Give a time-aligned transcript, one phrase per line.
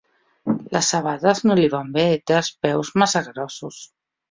[0.75, 3.81] Les sabates no li van bé, té els peus massa grossos.